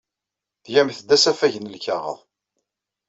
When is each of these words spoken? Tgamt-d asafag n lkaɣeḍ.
Tgamt-d 0.63 1.09
asafag 1.15 1.55
n 1.59 1.71
lkaɣeḍ. 1.73 2.19